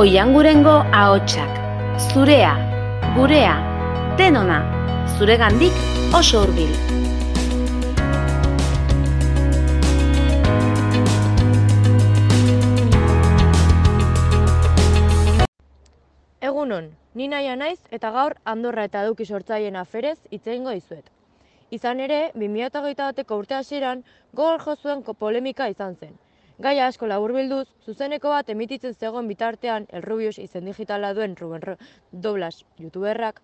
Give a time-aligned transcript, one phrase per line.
[0.00, 1.56] Oiangurengo ahotsak,
[2.10, 2.52] zurea,
[3.16, 3.56] gurea,
[4.16, 4.60] denona,
[5.18, 5.74] zuregandik
[6.16, 6.70] oso hurbil.
[16.40, 21.04] Egunon, ni naia naiz eta gaur Andorra eta Eduki sortzaileen aferez hitz egingo dizuet.
[21.68, 26.16] Izan ere, 2008 bateko urte hasieran gogol jo zuen polemika izan zen.
[26.60, 31.76] Gaia asko laburbilduz, zuzeneko bat emititzen zegoen bitartean El Rubius izen digitala duen Ruben Ro-
[32.12, 33.40] Doblas youtuberrak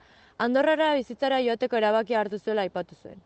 [0.47, 3.23] Andorrara bizitzara joateko erabakia hartu zuela aipatu zuen.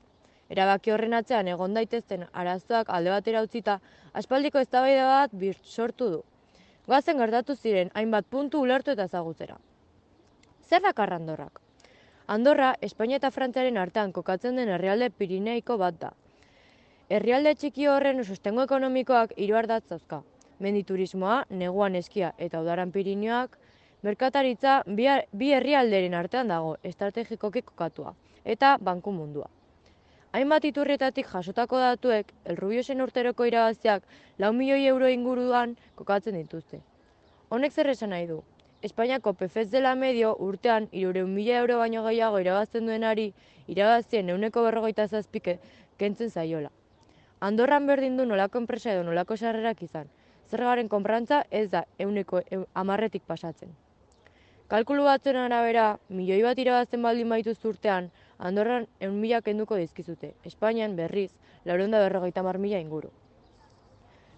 [0.50, 3.80] Erabaki horren atzean egon daitezten arazoak alde batera utzita,
[4.12, 6.22] aspaldiko eztabaida bat bir sortu du.
[6.86, 9.58] Goazen gertatu ziren hainbat puntu ulertu eta ezagutzera.
[10.68, 11.60] Zer dakar Andorrak?
[12.30, 16.12] Andorra, Espainia eta Frantziaren artean kokatzen den herrialde Pirineiko bat da.
[17.10, 20.20] Herrialde txiki horren sostengo ekonomikoak hiru ardatz dauzka.
[20.62, 23.56] Menditurismoa, neguan eskia eta udaran Pirineoak,
[24.06, 25.08] merkataritza bi,
[25.40, 29.50] bi herrialderen artean dago, estrategikoki kokatua, eta banku mundua.
[30.30, 34.06] Hainbat iturrietatik jasotako datuek, El Rubiosen urteroko irabaziak
[34.38, 36.78] lau milioi euro inguruan kokatzen dituzte.
[37.50, 38.44] Honek zer esan nahi du?
[38.86, 43.32] Espainiako PFZ dela medio urtean irureun mila euro baino gehiago irabazten duenari
[43.66, 45.58] irabazien euneko berrogeita zazpike
[45.98, 46.70] kentzen zaiola.
[47.40, 50.10] Andorran berdin du nolako enpresa edo nolako sarrerak izan.
[50.50, 52.42] Zergaren konprantza ez da euneko
[52.74, 53.70] amarretik pasatzen.
[54.68, 60.96] Kalkulu batzuen arabera, milioi bat irabazten baldin baituzte urtean, Andorran eun mila kenduko dizkizute, Espainian
[60.96, 61.30] berriz,
[61.64, 63.10] laurenda berrogeita mar mila inguru.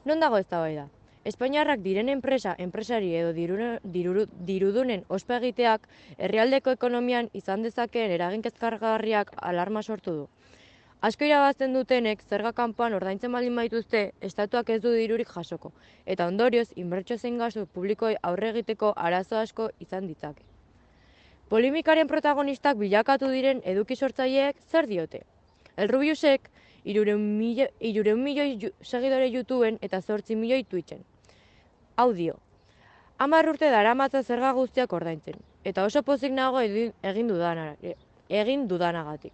[0.04, 0.86] Non dago eztabaida?
[1.24, 5.86] Espainiarrak diren enpresa, enpresari edo dirune- diruru- dirudunen ospa egiteak
[6.18, 10.24] herrialdeko ekonomian izan dezakeen eragin kezkargarriak alarma sortu du.
[11.02, 15.72] Asko irabazten dutenek zerga kanpoan ordaintzen baldin baituzte, estatuak ez du dirurik jasoko,
[16.06, 20.46] eta ondorioz inbertsio zein gastu publikoei aurre egiteko arazo asko izan ditzake.
[21.50, 25.24] Polemikaren protagonistak bilakatu diren eduki sortzaileek zer diote?
[25.76, 26.48] El Rubiusek
[26.84, 31.02] irureun hirureun milioi ju- segidore YouTubeen eta zortzi milioi Twitchen.
[31.96, 32.38] Hau dio,
[33.18, 37.72] hamar urte daramatza zerga guztiak ordaintzen, eta oso pozik nago egin egin dudana,
[38.28, 39.32] egin dudanagatik.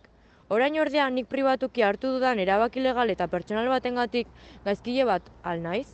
[0.49, 4.29] Orain ordea nik pribatuki hartu dudan erabaki legal eta pertsonal batengatik
[4.65, 5.89] gaizkile bat al naiz?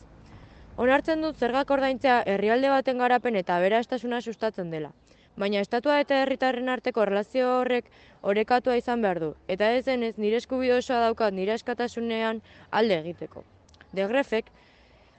[0.79, 4.91] Onartzen dut zergak ordaintzea herrialde baten garapen eta aberastasuna sustatzen dela.
[5.35, 7.89] Baina estatua eta herritarren arteko erlazio horrek
[8.23, 12.39] orekatua izan behar du, eta ez denez nire eskubide osoa daukat nire askatasunean
[12.71, 13.43] alde egiteko.
[13.91, 14.47] De Grefek,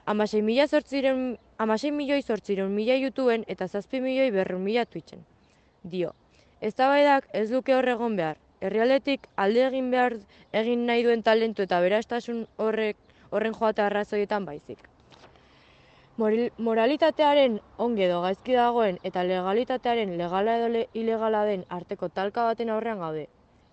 [0.05, 5.21] amasei mila zortziren, amasei milioi zortziren mila YouTubeen eta zazpi milioi berrun mila Twitchen.
[5.83, 6.15] Dio,
[6.59, 10.17] eztabaidak ez luke hor egon behar, herrialdetik alde egin behar
[10.53, 12.97] egin nahi duen talentu eta berastasun horrek
[13.31, 14.79] horren joate arrazoietan baizik.
[16.17, 22.69] Moralitatearen ongi edo gaizki dagoen eta legalitatearen legala edo le- ilegala den arteko talka baten
[22.69, 23.27] aurrean gaude.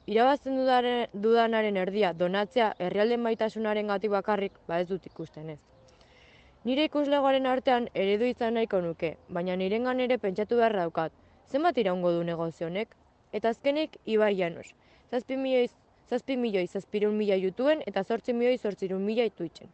[0.06, 5.58] Irabazten dudare, dudanaren erdia donatzea herrialden maitasunaren gatik bakarrik ba ez dut ikusten ez.
[6.64, 11.12] Nire ikuslegoaren artean eredu izan nahiko nuke, baina nirengan ere pentsatu behar daukat.
[11.48, 12.94] Zenbat iraungo du negozio honek?
[13.34, 14.68] Eta azkenik Ibai Janos.
[15.10, 15.66] Zazpi milioi,
[16.10, 19.72] zazpi milioi zazpireun mila YouTubeen eta zortzi milioi zortzirun mila Twitchen.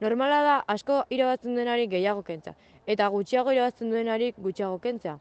[0.00, 2.54] Normala da asko irabazten duenari gehiago kentza,
[2.86, 5.18] eta gutxiago irabazten duenari gutxiago kentzea.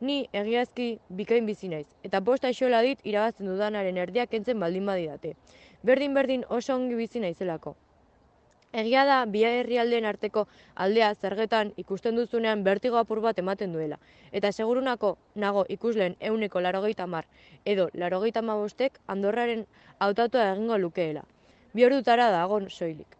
[0.00, 0.88] Ni egiazki
[1.20, 5.36] bikain bizi naiz, eta bost aixola dit irabazten dudanaren erdia kentzen baldin badidate.
[5.82, 7.76] Berdin berdin oso ongi bizi naizelako.
[8.72, 10.42] Egia da, bi herrialdeen arteko
[10.74, 13.96] aldea zergetan ikusten duzunean bertigo apur bat ematen duela.
[14.30, 17.24] Eta segurunako nago ikusleen euneko larogeita mar
[17.64, 19.66] edo larogeita bostek Andorraren
[19.98, 21.24] hautatua egingo lukeela.
[21.72, 23.16] Bi ordutara dagon soilik.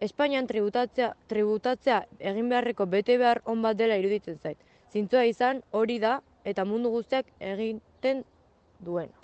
[0.00, 4.58] Espainian tributatzea, tributatzea egin beharreko bete behar on bat dela iruditzen zait.
[4.92, 8.24] Zintzoa izan hori da eta mundu guztiak egiten
[8.80, 9.23] duena.